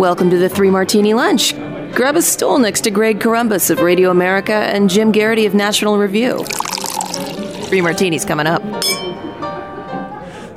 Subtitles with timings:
[0.00, 1.54] Welcome to the Three Martini Lunch.
[1.94, 5.98] Grab a stool next to Greg Corombos of Radio America and Jim Geraghty of National
[5.98, 6.42] Review.
[7.64, 8.62] Three Martinis coming up.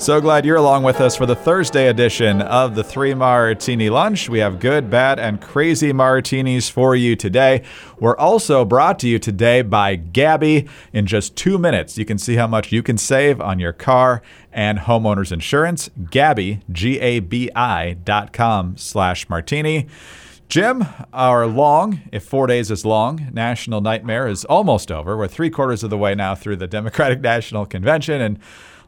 [0.03, 4.27] So glad you're along with us for the Thursday edition of the Three Martini Lunch.
[4.27, 7.63] We have good, bad, and crazy martinis for you today.
[8.01, 10.67] We're also brought to you today by Gabi.
[10.91, 14.21] In just two minutes, you can see how much you can save on your car
[14.51, 15.89] and homeowners insurance.
[15.97, 19.87] Gabi, G-A-B-I dot com slash martini.
[20.49, 20.83] Jim,
[21.13, 25.15] our long, if four days is long, national nightmare is almost over.
[25.15, 28.37] We're three quarters of the way now through the Democratic National Convention, and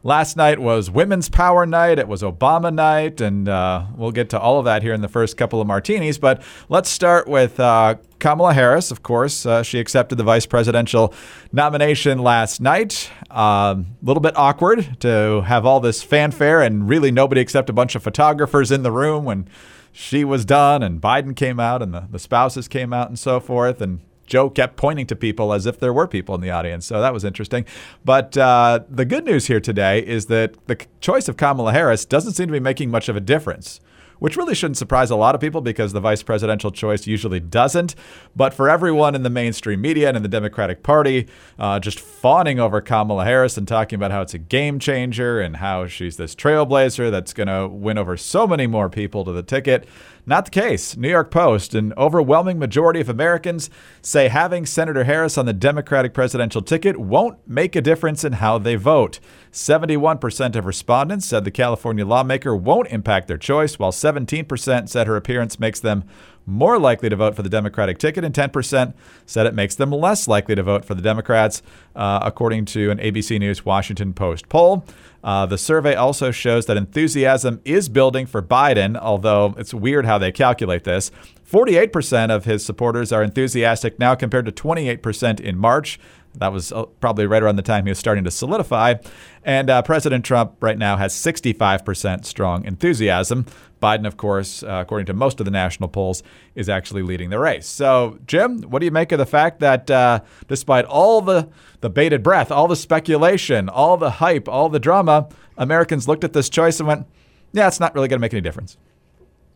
[0.05, 1.97] Last night was Women's Power Night.
[1.97, 5.07] It was Obama Night, and uh, we'll get to all of that here in the
[5.07, 6.19] first couple of martinis.
[6.19, 9.47] But let's start with uh, Kamala Harris, of course.
[9.47, 11.11] Uh, she accepted the vice presidential
[11.51, 13.09] nomination last night.
[13.31, 17.73] A um, little bit awkward to have all this fanfare and really nobody except a
[17.73, 19.47] bunch of photographers in the room when
[19.91, 23.39] she was done and Biden came out and the, the spouses came out and so
[23.39, 23.81] forth.
[23.81, 26.85] And Joe kept pointing to people as if there were people in the audience.
[26.85, 27.65] So that was interesting.
[28.03, 32.33] But uh, the good news here today is that the choice of Kamala Harris doesn't
[32.33, 33.79] seem to be making much of a difference
[34.19, 37.95] which really shouldn't surprise a lot of people because the vice presidential choice usually doesn't.
[38.35, 41.27] But for everyone in the mainstream media and in the Democratic Party,
[41.59, 45.57] uh, just fawning over Kamala Harris and talking about how it's a game changer and
[45.57, 49.43] how she's this trailblazer that's going to win over so many more people to the
[49.43, 49.87] ticket.
[50.27, 50.97] Not the case.
[50.97, 53.69] New York Post, an overwhelming majority of Americans
[54.01, 58.57] say having Senator Harris on the Democratic presidential ticket won't make a difference in how
[58.57, 59.19] they vote.
[59.51, 65.15] 71% of respondents said the California lawmaker won't impact their choice, while 17% said her
[65.15, 66.03] appearance makes them
[66.45, 68.93] more likely to vote for the Democratic ticket, and 10%
[69.25, 71.61] said it makes them less likely to vote for the Democrats,
[71.95, 74.85] uh, according to an ABC News Washington Post poll.
[75.23, 80.19] Uh, the survey also shows that enthusiasm is building for Biden, although it's weird how
[80.19, 81.09] they calculate this.
[81.51, 85.99] 48% of his supporters are enthusiastic now compared to 28% in March.
[86.37, 88.95] That was uh, probably right around the time he was starting to solidify.
[89.43, 93.45] And uh, President Trump right now has 65% strong enthusiasm.
[93.85, 96.23] Biden, of course, uh, according to most of the national polls,
[96.55, 97.67] is actually leading the race.
[97.67, 101.49] So, Jim, what do you make of the fact that uh, despite all the,
[101.81, 106.33] the bated breath, all the speculation, all the hype, all the drama, Americans looked at
[106.33, 107.05] this choice and went,
[107.53, 108.77] yeah, it's not really going to make any difference?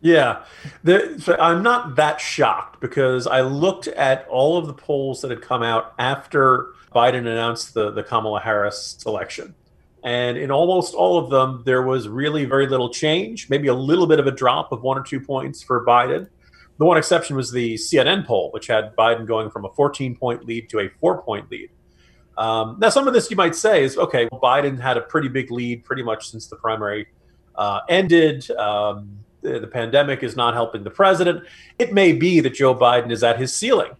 [0.00, 0.44] Yeah,
[1.18, 5.42] so I'm not that shocked because I looked at all of the polls that had
[5.42, 9.54] come out after Biden announced the, the Kamala Harris election.
[10.02, 14.06] And in almost all of them, there was really very little change, maybe a little
[14.06, 16.28] bit of a drop of one or two points for Biden.
[16.78, 20.46] The one exception was the CNN poll, which had Biden going from a 14 point
[20.46, 21.68] lead to a four point lead.
[22.38, 25.28] Um, now, some of this you might say is okay, well, Biden had a pretty
[25.28, 27.06] big lead pretty much since the primary
[27.56, 28.50] uh, ended.
[28.52, 31.44] Um, the, the pandemic is not helping the president.
[31.78, 33.92] It may be that Joe Biden is at his ceiling.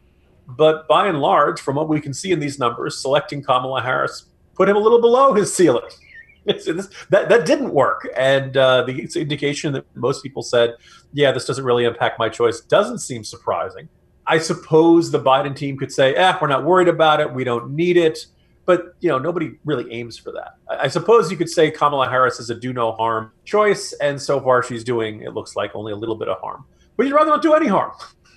[0.46, 4.24] But by and large, from what we can see in these numbers, selecting Kamala Harris
[4.60, 5.88] put him a little below his ceiling.
[6.44, 6.90] that,
[7.30, 8.06] that didn't work.
[8.14, 10.74] And uh, the indication that most people said,
[11.14, 13.88] yeah, this doesn't really impact my choice, doesn't seem surprising.
[14.26, 17.32] I suppose the Biden team could say, eh, we're not worried about it.
[17.32, 18.26] We don't need it
[18.66, 20.52] but you know nobody really aims for that.
[20.68, 24.20] I, I, suppose you could say Kamala Harris is a do no harm choice, and
[24.20, 26.64] so far she's doing it looks like only a little bit of harm.
[26.96, 27.92] But you'd rather not do any harm.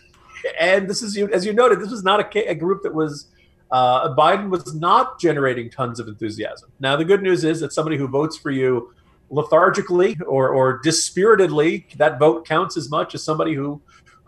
[0.59, 3.27] and this is as you noted, this was not a, a group that was.
[3.73, 6.71] Uh, Biden was not generating tons of enthusiasm.
[6.79, 8.93] Now the good news is that somebody who votes for you
[9.31, 13.81] lethargically or, or dispiritedly, that vote counts as much as somebody who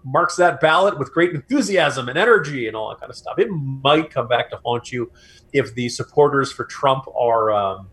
[0.03, 3.38] marks that ballot with great enthusiasm and energy and all that kind of stuff.
[3.38, 5.11] It might come back to haunt you
[5.53, 7.88] if the supporters for Trump are um,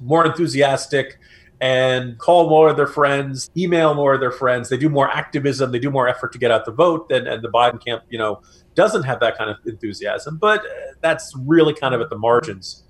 [0.00, 1.18] more enthusiastic
[1.60, 4.68] and call more of their friends, email more of their friends.
[4.68, 7.42] They do more activism, they do more effort to get out the vote, and, and
[7.42, 8.40] the Biden camp, you know,
[8.74, 10.38] doesn't have that kind of enthusiasm.
[10.38, 10.64] But
[11.00, 12.84] that's really kind of at the margins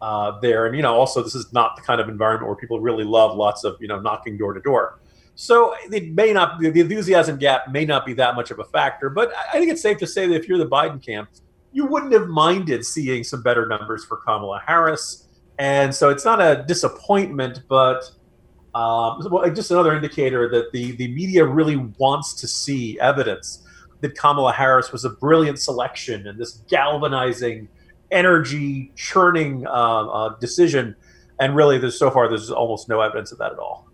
[0.00, 0.66] uh, there.
[0.66, 3.36] And you know, also this is not the kind of environment where people really love
[3.36, 4.98] lots of you know knocking door to door.
[5.34, 9.08] So it may not the enthusiasm gap may not be that much of a factor,
[9.08, 11.30] but I think it's safe to say that if you're the Biden camp,
[11.72, 15.28] you wouldn't have minded seeing some better numbers for Kamala Harris.
[15.60, 18.10] And so it's not a disappointment, but
[18.74, 19.20] um,
[19.54, 23.62] just another indicator that the, the media really wants to see evidence
[24.00, 27.68] that Kamala Harris was a brilliant selection and this galvanizing,
[28.10, 29.70] energy churning uh,
[30.06, 30.96] uh, decision.
[31.38, 33.89] And really, there's so far there's almost no evidence of that at all.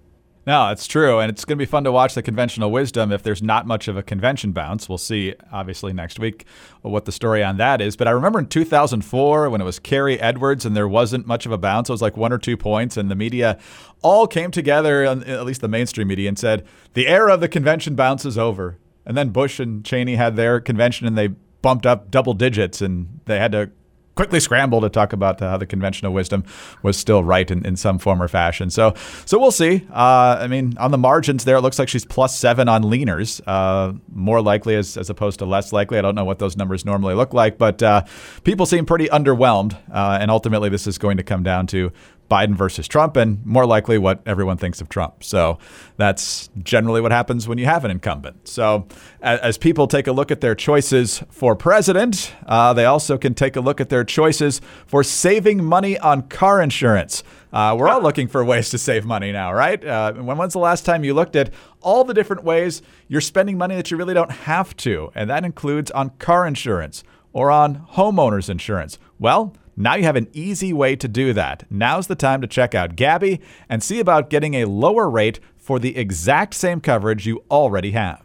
[0.46, 1.18] No, it's true.
[1.18, 3.88] And it's going to be fun to watch the conventional wisdom if there's not much
[3.88, 4.88] of a convention bounce.
[4.88, 6.46] We'll see, obviously, next week
[6.82, 7.96] what the story on that is.
[7.96, 11.52] But I remember in 2004 when it was Kerry Edwards and there wasn't much of
[11.52, 11.88] a bounce.
[11.88, 12.96] It was like one or two points.
[12.96, 13.58] And the media
[14.02, 16.64] all came together, at least the mainstream media, and said,
[16.94, 18.78] the era of the convention bounce is over.
[19.04, 21.28] And then Bush and Cheney had their convention and they
[21.60, 23.72] bumped up double digits and they had to
[24.16, 26.42] quickly scramble to talk about how the conventional wisdom
[26.82, 28.70] was still right in, in some form or fashion.
[28.70, 29.86] So, so we'll see.
[29.92, 33.40] Uh, I mean, on the margins there, it looks like she's plus seven on leaners,
[33.46, 35.98] uh, more likely as, as opposed to less likely.
[35.98, 38.04] I don't know what those numbers normally look like, but uh,
[38.42, 39.76] people seem pretty underwhelmed.
[39.92, 41.92] Uh, and ultimately, this is going to come down to
[42.28, 45.22] Biden versus Trump, and more likely what everyone thinks of Trump.
[45.22, 45.58] So
[45.96, 48.48] that's generally what happens when you have an incumbent.
[48.48, 48.86] So
[49.22, 53.56] as, people take a look at their choices for president, uh, they also can take
[53.56, 57.22] a look at their choices for saving money on car insurance.
[57.52, 59.84] Uh, we're all looking for ways to save money now, right?
[59.84, 61.50] Uh, when was the last time you looked at
[61.80, 65.10] all the different ways you're spending money that you really don't have to?
[65.14, 67.02] And that includes on car insurance
[67.32, 68.98] or on homeowners insurance.
[69.18, 71.64] Well, now you have an easy way to do that.
[71.70, 75.78] Now's the time to check out Gabi and see about getting a lower rate for
[75.78, 78.22] the exact same coverage you already have.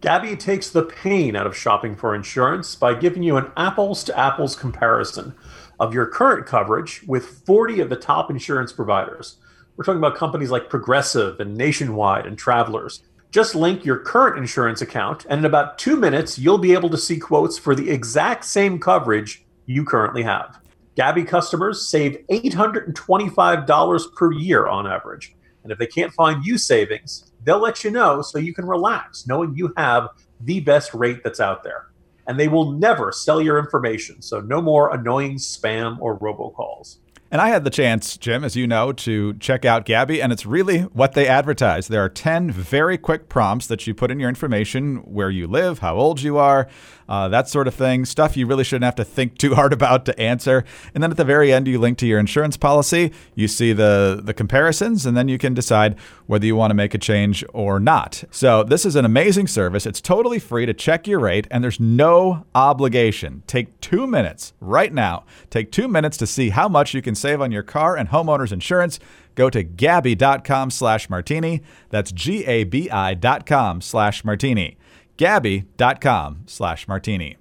[0.00, 4.18] Gabi takes the pain out of shopping for insurance by giving you an apples to
[4.18, 5.34] apples comparison
[5.78, 9.36] of your current coverage with 40 of the top insurance providers.
[9.76, 13.02] We're talking about companies like Progressive and Nationwide and Travelers.
[13.30, 16.98] Just link your current insurance account, and in about two minutes, you'll be able to
[16.98, 20.60] see quotes for the exact same coverage you currently have.
[20.96, 25.34] Gabi customers save $825 per year on average.
[25.62, 29.26] And if they can't find you savings, they'll let you know so you can relax
[29.26, 30.08] knowing you have
[30.40, 31.86] the best rate that's out there.
[32.26, 36.98] And they will never sell your information, so no more annoying spam or robocalls.
[37.34, 40.46] And I had the chance, Jim, as you know, to check out Gabi, and it's
[40.46, 41.88] really what they advertise.
[41.88, 45.80] There are 10 very quick prompts that you put in your information where you live,
[45.80, 46.68] how old you are,
[47.08, 48.04] uh, that sort of thing.
[48.04, 50.64] Stuff you really shouldn't have to think too hard about to answer.
[50.94, 53.12] And then at the very end, you link to your insurance policy.
[53.34, 56.94] You see the, the comparisons, and then you can decide whether you want to make
[56.94, 58.22] a change or not.
[58.30, 59.86] So this is an amazing service.
[59.86, 63.42] It's totally free to check your rate, and there's no obligation.
[63.48, 65.24] Take two minutes right now.
[65.50, 68.52] Take two minutes to see how much you can save on your car and homeowners
[68.52, 69.00] insurance,
[69.34, 71.62] go to gabi.com slash martini.
[71.88, 74.76] That's G-A-B-I dot com slash martini.
[75.16, 77.36] Gabi.com slash martini.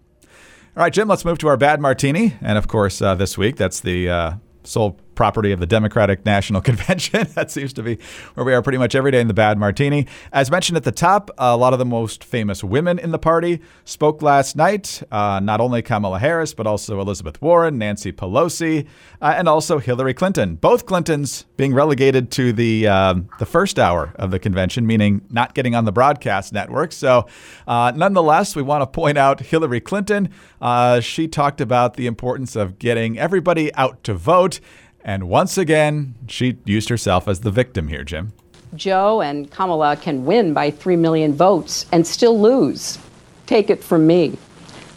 [0.78, 2.36] All right, Jim, let's move to our bad martini.
[2.42, 4.34] And of course, uh, this week, that's the uh,
[4.64, 7.28] sole property of the Democratic National Convention.
[7.36, 7.98] that seems to be
[8.34, 10.08] where we are pretty much every day in the bad martini.
[10.32, 13.62] As mentioned at the top, a lot of the most famous women in the party
[13.86, 15.04] spoke last night.
[15.12, 18.88] Uh, not only Kamala Harris, but also Elizabeth Warren, Nancy Pelosi,
[19.22, 20.56] uh, and also Hillary Clinton.
[20.56, 25.54] Both Clintons being relegated to the uh, the first hour of the convention, meaning not
[25.54, 26.92] getting on the broadcast network.
[26.92, 27.28] So,
[27.68, 30.30] uh, nonetheless, we want to point out Hillary Clinton.
[30.62, 34.60] Uh, she talked about the importance of getting everybody out to vote.
[35.04, 38.34] And once again, she used herself as the victim here, Jim.
[38.76, 42.98] Joe and Kamala can win by 3 million votes and still lose.
[43.46, 44.38] Take it from me.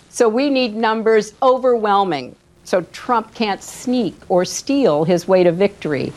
[0.09, 6.13] So we need numbers overwhelming so Trump can't sneak or steal his way to victory.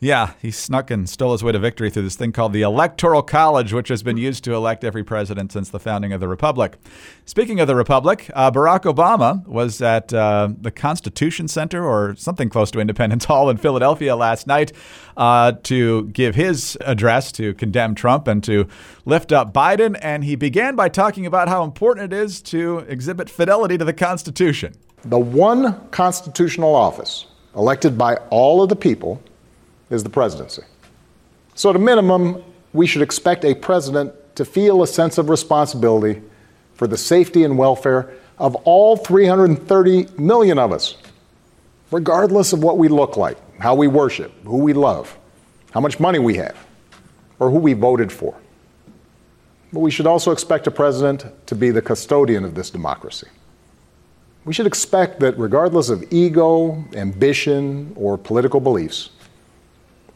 [0.00, 3.20] Yeah, he snuck and stole his way to victory through this thing called the Electoral
[3.20, 6.78] College, which has been used to elect every president since the founding of the Republic.
[7.24, 12.48] Speaking of the Republic, uh, Barack Obama was at uh, the Constitution Center or something
[12.48, 14.70] close to Independence Hall in Philadelphia last night
[15.16, 18.68] uh, to give his address to condemn Trump and to
[19.04, 19.98] lift up Biden.
[20.00, 23.92] And he began by talking about how important it is to exhibit fidelity to the
[23.92, 24.74] Constitution.
[25.04, 27.26] The one constitutional office
[27.56, 29.20] elected by all of the people
[29.90, 30.62] is the presidency.
[31.54, 32.42] So, at a minimum,
[32.72, 36.22] we should expect a president to feel a sense of responsibility
[36.74, 40.96] for the safety and welfare of all 330 million of us,
[41.90, 45.18] regardless of what we look like, how we worship, who we love,
[45.72, 46.56] how much money we have,
[47.40, 48.36] or who we voted for.
[49.72, 53.26] But we should also expect a president to be the custodian of this democracy.
[54.44, 59.10] We should expect that, regardless of ego, ambition, or political beliefs,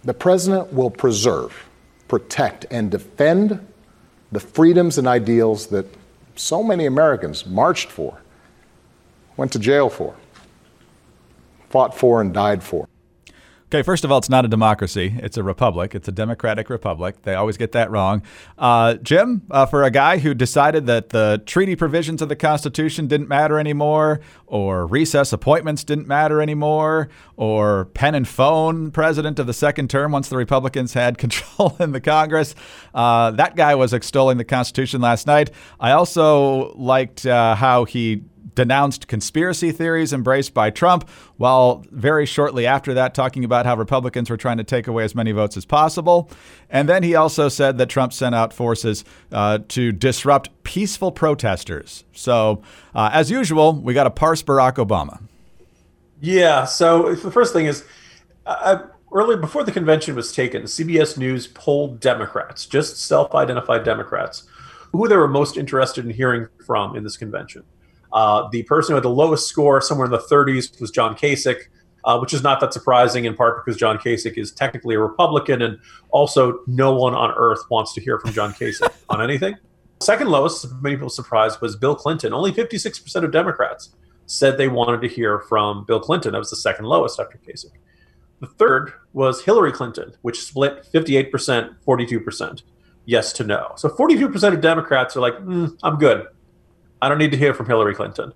[0.04, 1.68] the president will preserve,
[2.08, 3.66] protect, and defend
[4.32, 5.86] the freedoms and ideals that
[6.34, 8.20] so many Americans marched for,
[9.36, 10.14] went to jail for,
[11.70, 12.88] fought for, and died for.
[13.72, 15.14] Okay, first of all, it's not a democracy.
[15.22, 15.94] It's a republic.
[15.94, 17.22] It's a democratic republic.
[17.22, 18.22] They always get that wrong.
[18.58, 23.06] Uh, Jim, uh, for a guy who decided that the treaty provisions of the Constitution
[23.06, 29.46] didn't matter anymore, or recess appointments didn't matter anymore, or pen and phone president of
[29.46, 32.54] the second term once the Republicans had control in the Congress,
[32.92, 35.50] uh, that guy was extolling the Constitution last night.
[35.80, 38.22] I also liked uh, how he
[38.54, 44.30] denounced conspiracy theories embraced by Trump, while very shortly after that, talking about how Republicans
[44.30, 46.30] were trying to take away as many votes as possible.
[46.70, 52.04] And then he also said that Trump sent out forces uh, to disrupt peaceful protesters.
[52.12, 52.62] So,
[52.94, 55.22] uh, as usual, we got to parse Barack Obama.
[56.20, 56.64] Yeah.
[56.64, 57.84] So, the first thing is,
[58.46, 58.82] uh,
[59.12, 64.44] earlier before the convention was taken, CBS News polled Democrats, just self identified Democrats,
[64.92, 67.64] who they were most interested in hearing from in this convention.
[68.12, 71.62] Uh, the person who had the lowest score, somewhere in the 30s, was John Kasich,
[72.04, 75.62] uh, which is not that surprising, in part because John Kasich is technically a Republican,
[75.62, 75.78] and
[76.10, 79.54] also no one on earth wants to hear from John Kasich on anything.
[80.00, 82.32] Second lowest, many people surprised, was Bill Clinton.
[82.32, 83.94] Only 56% of Democrats
[84.26, 86.32] said they wanted to hear from Bill Clinton.
[86.32, 87.70] That was the second lowest after Kasich.
[88.40, 92.62] The third was Hillary Clinton, which split 58%, 42%
[93.04, 93.72] yes to no.
[93.76, 96.26] So 42% of Democrats are like, mm, I'm good.
[97.02, 98.32] I don't need to hear from Hillary Clinton.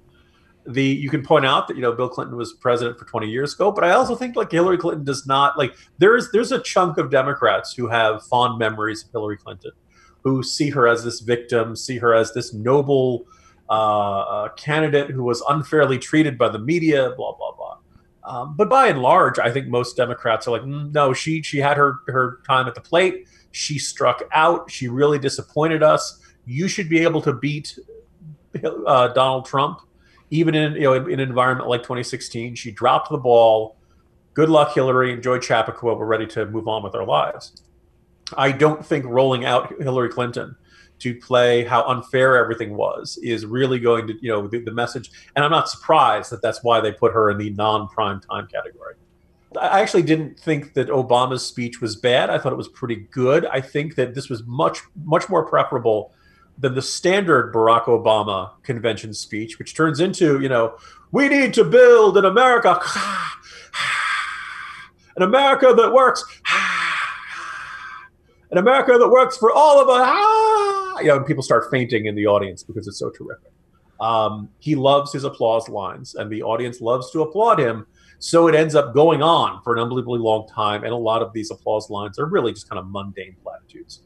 [0.66, 3.54] The you can point out that you know Bill Clinton was president for 20 years
[3.54, 6.98] ago, but I also think like Hillary Clinton does not like there's there's a chunk
[6.98, 9.70] of Democrats who have fond memories of Hillary Clinton,
[10.24, 13.24] who see her as this victim, see her as this noble
[13.70, 17.78] uh, uh, candidate who was unfairly treated by the media, blah blah blah.
[18.24, 21.58] Um, but by and large, I think most Democrats are like, mm, no, she she
[21.58, 23.28] had her her time at the plate.
[23.52, 24.68] She struck out.
[24.68, 26.20] She really disappointed us.
[26.44, 27.78] You should be able to beat
[28.64, 29.80] uh, Donald Trump,
[30.30, 32.54] even in you know in, in, an environment like 2016.
[32.54, 33.76] She dropped the ball.
[34.34, 35.12] Good luck, Hillary.
[35.12, 35.94] Enjoy Chappaqua.
[35.94, 37.62] We're ready to move on with our lives.
[38.36, 40.56] I don't think rolling out Hillary Clinton
[40.98, 45.10] to play how unfair everything was is really going to you know the, the message.
[45.34, 48.94] And I'm not surprised that that's why they put her in the non-prime time category.
[49.60, 52.30] I actually didn't think that Obama's speech was bad.
[52.30, 53.46] I thought it was pretty good.
[53.46, 56.12] I think that this was much much more preferable
[56.58, 60.76] than the standard Barack Obama convention speech, which turns into, you know,
[61.12, 62.70] we need to build an America,
[65.16, 66.24] an America that works,
[68.50, 71.02] an America that works for all of us.
[71.02, 73.52] You know, and people start fainting in the audience because it's so terrific.
[74.00, 77.86] Um, he loves his applause lines, and the audience loves to applaud him.
[78.18, 81.32] So it ends up going on for an unbelievably long time, and a lot of
[81.34, 84.02] these applause lines are really just kind of mundane platitudes.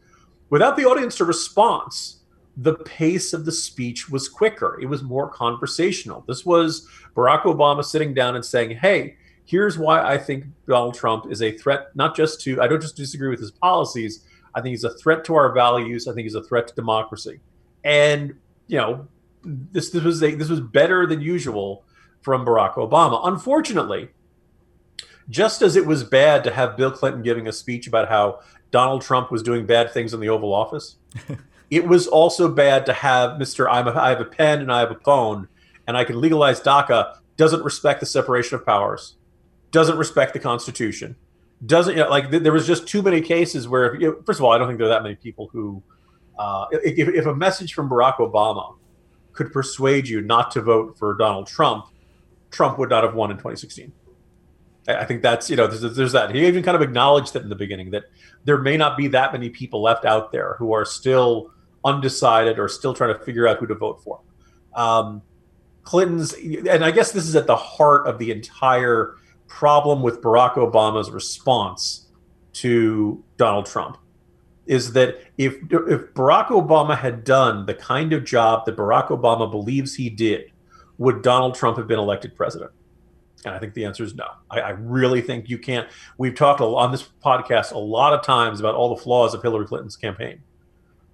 [0.50, 2.20] Without the audience to response,
[2.57, 4.78] the pace of the speech was quicker.
[4.80, 6.25] It was more conversational.
[6.26, 11.30] This was Barack Obama sitting down and saying, Hey, here's why I think Donald Trump
[11.30, 14.25] is a threat, not just to, I don't just disagree with his policies.
[14.54, 16.07] I think he's a threat to our values.
[16.07, 17.40] I think he's a threat to democracy.
[17.85, 18.35] And,
[18.66, 19.09] you know,
[19.42, 21.85] this, this was a, this was better than usual
[22.23, 23.21] from Barack Obama.
[23.25, 24.11] Unfortunately,
[25.28, 28.40] just as it was bad to have Bill Clinton giving a speech about how
[28.71, 30.97] Donald Trump was doing bad things in the Oval Office,
[31.71, 33.67] It was also bad to have Mr.
[33.71, 35.49] I'm a, I have a pen and I have a phone
[35.87, 39.17] and I can legalize DACA doesn't respect the separation of powers,
[39.71, 41.17] doesn't respect the Constitution,
[41.65, 44.41] doesn't you know, like th- there was just too many cases where you know, first
[44.41, 45.83] of all I don't think there are that many people who
[46.39, 48.77] uh, if, if a message from Barack Obama
[49.33, 51.87] could persuade you not to vote for Donald Trump,
[52.50, 53.93] Trump would not have won in 2016.
[54.89, 56.35] I think that's you know there's, there's, that.
[56.35, 58.05] He even kind of acknowledged that in the beginning that
[58.45, 61.53] there may not be that many people left out there who are still
[61.84, 64.20] undecided or still trying to figure out who to vote for.
[64.75, 65.22] Um,
[65.82, 70.54] Clinton's, and I guess this is at the heart of the entire problem with Barack
[70.54, 72.08] Obama's response
[72.52, 73.99] to Donald Trump
[74.66, 79.50] is that if if Barack Obama had done the kind of job that Barack Obama
[79.50, 80.52] believes he did,
[80.99, 82.70] would Donald Trump have been elected president?
[83.44, 84.26] And I think the answer is no.
[84.50, 85.88] I, I really think you can't.
[86.18, 89.66] We've talked on this podcast a lot of times about all the flaws of Hillary
[89.66, 90.40] Clinton's campaign,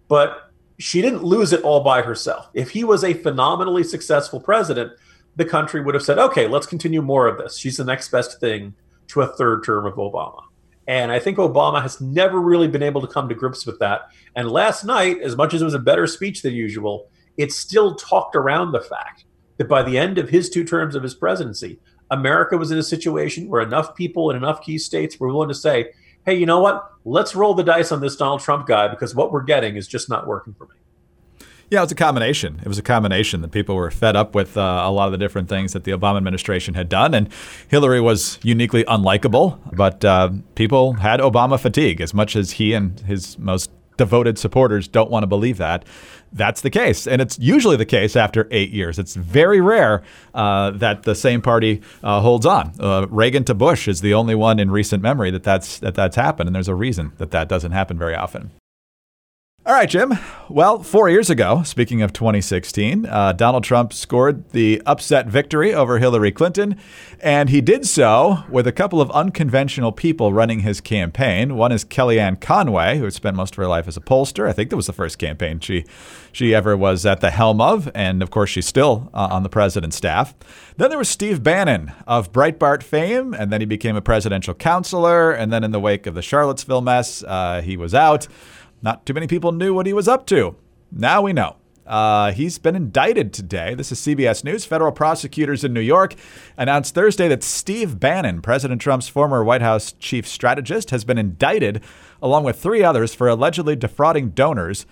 [0.09, 0.46] but
[0.79, 2.49] she didn't lose it all by herself.
[2.55, 4.93] If he was a phenomenally successful president,
[5.37, 7.59] the country would have said, okay, let's continue more of this.
[7.59, 8.75] She's the next best thing
[9.09, 10.43] to a third term of Obama.
[10.89, 14.03] And I think Obama has never really been able to come to grips with that.
[14.37, 17.97] And last night, as much as it was a better speech than usual, it still
[17.97, 19.25] talked around the fact
[19.57, 21.81] that by the end of his two terms of his presidency,
[22.11, 25.55] America was in a situation where enough people in enough key states were willing to
[25.55, 25.91] say,
[26.27, 26.93] hey, you know what?
[27.05, 30.11] Let's roll the dice on this Donald Trump guy because what we're getting is just
[30.11, 30.75] not working for me.
[31.71, 32.61] Yeah, it was a combination.
[32.63, 35.19] It was a combination that people were fed up with uh, a lot of the
[35.19, 37.13] different things that the Obama administration had done.
[37.13, 37.29] And
[37.69, 43.01] Hillary was uniquely unlikable, but uh, people had Obama fatigue as much as he and
[43.01, 45.85] his most devoted supporters don't want to believe that.
[46.33, 47.07] That's the case.
[47.07, 48.99] And it's usually the case after eight years.
[48.99, 50.03] It's very rare
[50.35, 52.73] uh, that the same party uh, holds on.
[52.79, 56.17] Uh, Reagan to Bush is the only one in recent memory that that's, that that's
[56.17, 56.49] happened.
[56.49, 58.51] And there's a reason that that doesn't happen very often.
[59.67, 60.15] All right, Jim.
[60.49, 65.99] Well, four years ago, speaking of 2016, uh, Donald Trump scored the upset victory over
[65.99, 66.79] Hillary Clinton,
[67.19, 71.57] and he did so with a couple of unconventional people running his campaign.
[71.57, 74.49] One is Kellyanne Conway, who had spent most of her life as a pollster.
[74.49, 75.85] I think that was the first campaign she
[76.31, 79.49] she ever was at the helm of, and of course, she's still uh, on the
[79.49, 80.33] president's staff.
[80.77, 85.33] Then there was Steve Bannon of Breitbart fame, and then he became a presidential counselor,
[85.33, 88.29] and then in the wake of the Charlottesville mess, uh, he was out.
[88.87, 90.55] Not too many people knew what he was up to.
[90.93, 91.57] Now we know.
[91.85, 93.75] Uh, he's been indicted today.
[93.75, 94.65] This is CBS News.
[94.65, 96.15] Federal prosecutors in New York
[96.57, 101.83] announced Thursday that Steve Bannon, President Trump's former White House chief strategist, has been indicted
[102.23, 104.87] along with three others for allegedly defrauding donors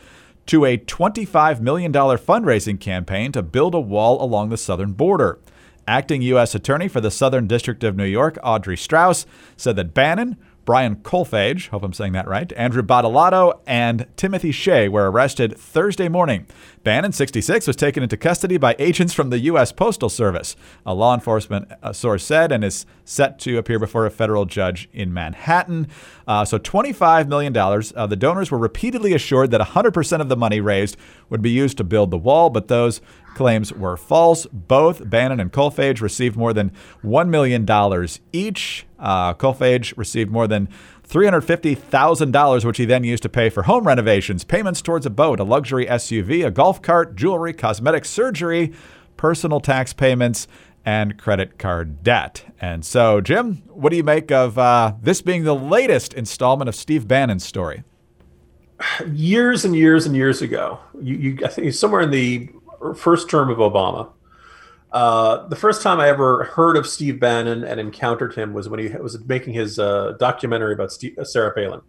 [0.46, 5.38] to a $25 million fundraising campaign to build a wall along the southern border.
[5.86, 6.56] Acting U.S.
[6.56, 9.24] Attorney for the Southern District of New York, Audrey Strauss,
[9.56, 14.88] said that Bannon Brian Kolfage, hope I'm saying that right, Andrew Badolato, and Timothy Shea
[14.88, 16.46] were arrested Thursday morning.
[16.82, 19.72] Bannon, 66, was taken into custody by agents from the U.S.
[19.72, 20.56] Postal Service,
[20.86, 24.88] a law enforcement uh, source said, and is set to appear before a federal judge
[24.92, 25.88] in Manhattan.
[26.26, 27.54] Uh, so $25 million.
[27.56, 30.96] Uh, the donors were repeatedly assured that 100% of the money raised
[31.28, 33.00] would be used to build the wall, but those
[33.34, 34.46] claims were false.
[34.46, 37.66] Both Bannon and Kolfage received more than $1 million
[38.32, 38.86] each.
[39.04, 39.34] Uh,
[39.96, 40.66] received more than
[41.06, 45.44] $350,000, which he then used to pay for home renovations, payments towards a boat, a
[45.44, 48.72] luxury SUV, a golf cart, jewelry, cosmetic surgery,
[49.18, 50.48] personal tax payments,
[50.86, 52.44] and credit card debt.
[52.60, 56.74] And so, Jim, what do you make of uh, this being the latest installment of
[56.74, 57.84] Steve Bannon's story?
[59.06, 62.48] Years and years and years ago, you, you I think somewhere in the
[62.96, 64.08] first term of Obama,
[64.94, 68.78] uh, the first time I ever heard of Steve Bannon and encountered him was when
[68.78, 71.80] he was making his uh, documentary about Steve, uh, Sarah Palin,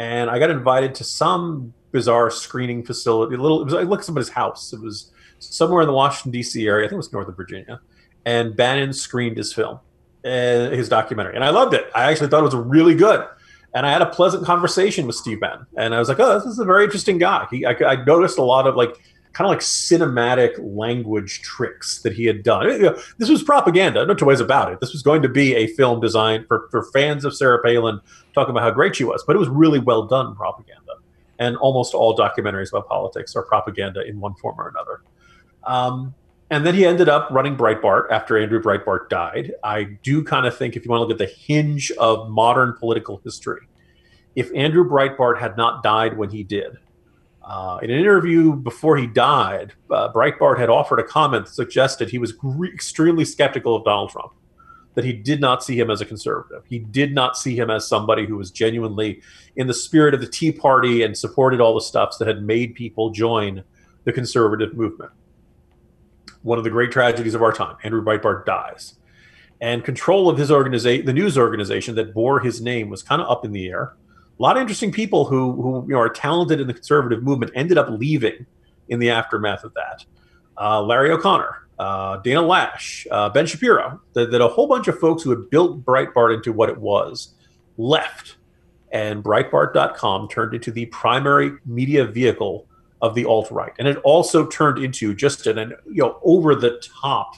[0.00, 3.36] and I got invited to some bizarre screening facility.
[3.36, 4.72] A little, it was at somebody's house.
[4.72, 6.66] It was somewhere in the Washington D.C.
[6.66, 6.86] area.
[6.86, 7.80] I think it was Northern Virginia,
[8.24, 9.78] and Bannon screened his film,
[10.24, 11.88] uh, his documentary, and I loved it.
[11.94, 13.24] I actually thought it was really good.
[13.72, 16.46] And I had a pleasant conversation with Steve Bannon, and I was like, "Oh, this
[16.46, 18.96] is a very interesting guy." He, I, I noticed a lot of like
[19.36, 22.66] kind of like cinematic language tricks that he had done.
[22.66, 24.80] You know, this was propaganda, no two ways about it.
[24.80, 28.00] This was going to be a film designed for, for fans of Sarah Palin
[28.32, 30.94] talking about how great she was, but it was really well done propaganda.
[31.38, 35.02] And almost all documentaries about politics are propaganda in one form or another.
[35.64, 36.14] Um,
[36.48, 39.52] and then he ended up running Breitbart after Andrew Breitbart died.
[39.62, 42.72] I do kind of think, if you want to look at the hinge of modern
[42.72, 43.66] political history,
[44.34, 46.78] if Andrew Breitbart had not died when he did,
[47.46, 52.10] uh, in an interview before he died, uh, Breitbart had offered a comment that suggested
[52.10, 54.32] he was re- extremely skeptical of Donald Trump,
[54.94, 56.64] that he did not see him as a conservative.
[56.68, 59.22] He did not see him as somebody who was genuinely
[59.54, 62.74] in the spirit of the Tea Party and supported all the stuffs that had made
[62.74, 63.62] people join
[64.02, 65.12] the conservative movement.
[66.42, 68.96] One of the great tragedies of our time, Andrew Breitbart dies.
[69.60, 73.30] And control of his organization, the news organization that bore his name, was kind of
[73.30, 73.94] up in the air
[74.38, 77.52] a lot of interesting people who who you know are talented in the conservative movement
[77.54, 78.46] ended up leaving
[78.88, 80.04] in the aftermath of that.
[80.58, 84.98] Uh, Larry O'Connor, uh, Dana Loesch, uh, Ben Shapiro, that, that, a whole bunch of
[84.98, 87.34] folks who had built Breitbart into what it was
[87.76, 88.36] left,
[88.90, 92.66] and Breitbart.com turned into the primary media vehicle
[93.02, 96.54] of the alt right, and it also turned into just an, an you know over
[96.54, 97.36] the top,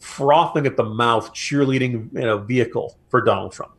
[0.00, 3.72] frothing at the mouth cheerleading you know vehicle for Donald Trump.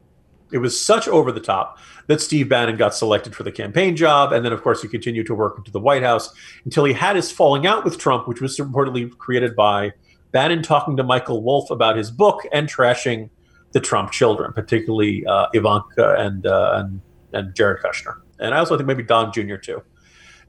[0.53, 4.31] It was such over the top that Steve Bannon got selected for the campaign job.
[4.31, 6.33] And then, of course, he continued to work into the White House
[6.65, 9.91] until he had his falling out with Trump, which was reportedly created by
[10.31, 13.29] Bannon talking to Michael Wolff about his book and trashing
[13.71, 17.01] the Trump children, particularly uh, Ivanka and, uh, and,
[17.33, 18.17] and Jared Kushner.
[18.39, 19.55] And I also think maybe Don Jr.
[19.55, 19.81] too.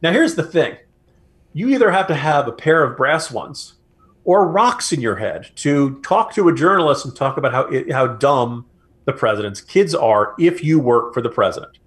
[0.02, 0.76] Now, here's the thing
[1.52, 3.74] you either have to have a pair of brass ones
[4.24, 8.06] or rocks in your head to talk to a journalist and talk about how, how
[8.06, 8.66] dumb
[9.04, 11.78] the president's kids are if you work for the president.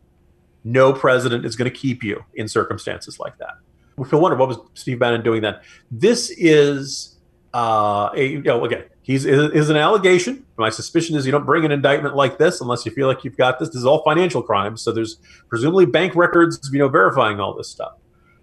[0.64, 3.56] No president is going to keep you in circumstances like that.
[3.96, 5.56] We feel wonder what was Steve Bannon doing then.
[5.90, 7.18] This is
[7.54, 10.46] uh, a you know again he's is an allegation.
[10.58, 13.38] My suspicion is you don't bring an indictment like this unless you feel like you've
[13.38, 13.70] got this.
[13.70, 15.18] This is all financial crimes, so there's
[15.50, 17.94] presumably bank records you know verifying all this stuff.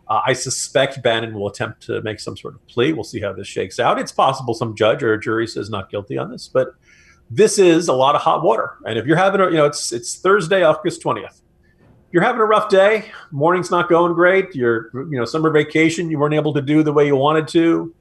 [0.09, 2.93] Uh, I suspect Bannon will attempt to make some sort of plea.
[2.93, 3.99] We'll see how this shakes out.
[3.99, 6.75] It's possible some judge or jury says not guilty on this, but
[7.35, 8.77] this is a lot of hot water.
[8.87, 11.41] And if you're having a, you know, it's it's Thursday, August 20th.
[12.13, 13.11] You're having a rough day.
[13.33, 14.55] Morning's not going great.
[14.55, 16.11] You're, you know, summer vacation.
[16.11, 17.93] You weren't able to do the way you wanted to.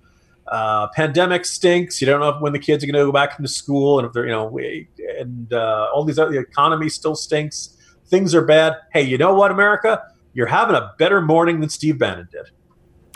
[0.47, 1.99] Uh, pandemic stinks.
[1.99, 4.13] You don't know when the kids are going to go back into school, and if
[4.13, 4.55] they're, you know,
[5.19, 7.77] and uh, all these other, the economy still stinks.
[8.05, 8.73] Things are bad.
[8.91, 10.03] Hey, you know what, America?
[10.33, 12.51] You're having a better morning than Steve Bannon did.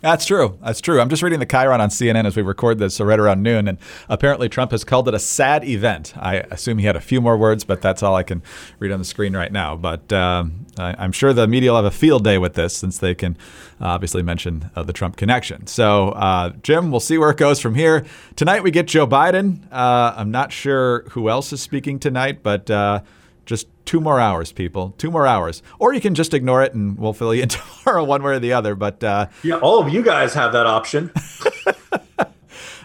[0.02, 0.60] That's true.
[0.64, 1.02] That's true.
[1.02, 3.68] I'm just reading the Chyron on CNN as we record this, so right around noon,
[3.68, 6.14] and apparently Trump has called it a sad event.
[6.16, 8.44] I assume he had a few more words, but that's all I can
[8.78, 9.76] read on the screen right now.
[9.76, 13.00] But um, I, am sure the media will have a field day with this since
[13.00, 13.38] they can
[13.82, 15.66] obviously mention uh, the Trump connection.
[15.66, 18.06] So, uh, Jim, we'll see where it goes from here.
[18.36, 19.64] Tonight we get Joe Biden.
[19.72, 23.02] Uh, I'm not sure who else is speaking tonight, but uh,
[23.48, 24.94] just two more hours, people.
[25.00, 25.64] Two more hours.
[25.80, 27.50] Or you can just ignore it and we'll fill you in
[27.84, 28.76] tomorrow, one way or the other.
[28.76, 31.12] But uh, yeah, all of you guys have that option.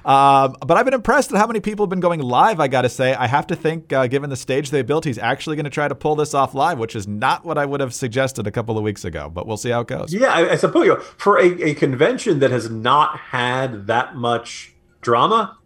[0.05, 2.59] Um, but I've been impressed at how many people have been going live.
[2.59, 5.19] I got to say, I have to think, uh, given the stage they built, he's
[5.19, 7.81] actually going to try to pull this off live, which is not what I would
[7.81, 9.31] have suggested a couple of weeks ago.
[9.33, 10.13] But we'll see how it goes.
[10.13, 14.17] Yeah, I, I suppose you know, for a, a convention that has not had that
[14.17, 15.57] much drama,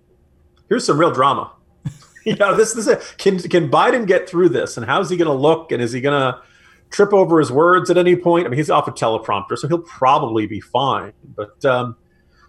[0.69, 1.53] here's some real drama.
[2.31, 5.35] you know, this this can can Biden get through this, and how's he going to
[5.35, 6.41] look, and is he going to
[6.91, 8.47] trip over his words at any point?
[8.47, 11.13] I mean, he's off a teleprompter, so he'll probably be fine.
[11.37, 11.97] But um,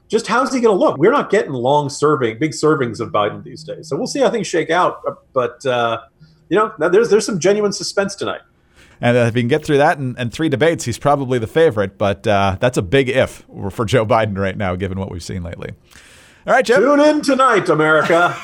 [0.07, 0.97] just how's he going to look?
[0.97, 4.31] We're not getting long serving, big servings of Biden these days, so we'll see how
[4.31, 4.99] things shake out.
[5.31, 6.01] But uh,
[6.49, 8.41] you know, there's there's some genuine suspense tonight.
[8.99, 11.99] And if he can get through that and, and three debates, he's probably the favorite.
[11.99, 15.43] But uh, that's a big if for Joe Biden right now, given what we've seen
[15.43, 15.69] lately.
[16.47, 16.81] All right, Jim.
[16.81, 18.35] Tune in tonight, America.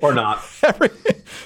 [0.00, 0.44] Or not.
[0.62, 0.90] Every,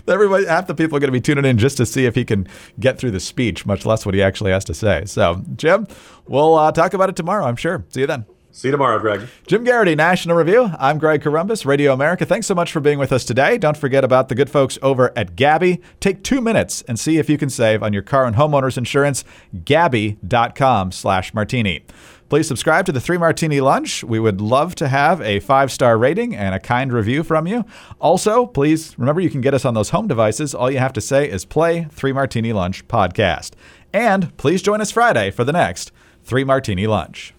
[0.07, 2.25] everybody, half the people are going to be tuning in just to see if he
[2.25, 2.47] can
[2.79, 5.05] get through the speech, much less what he actually has to say.
[5.07, 5.87] So, Jim,
[6.27, 7.85] we'll uh, talk about it tomorrow, I'm sure.
[7.89, 8.27] See you then.
[8.55, 9.27] See you tomorrow, Greg.
[9.47, 10.71] Jim Geraghty, National Review.
[10.79, 12.27] I'm Greg Corombos, Radio America.
[12.27, 13.57] Thanks so much for being with us today.
[13.57, 15.81] Don't forget about the good folks over at Gabi.
[16.01, 19.25] Take two minutes and see if you can save on your car and homeowners insurance.
[19.57, 21.87] Gabi.com slash martini.
[22.33, 24.03] Please subscribe to the Three Martini Lunch.
[24.03, 27.67] We would love to have a five star rating and a kind review from you.
[28.01, 30.55] Also, please remember you can get us on those home devices.
[30.55, 33.51] All you have to say is play Three Martini Lunch podcast.
[33.93, 35.93] And please join us Friday for the next
[36.25, 37.35] Three Martini Lunch.